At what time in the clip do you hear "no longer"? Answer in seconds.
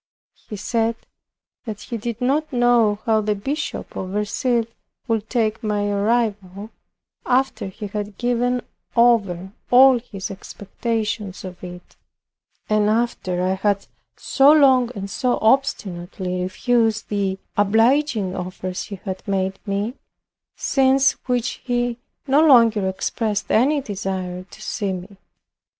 22.25-22.89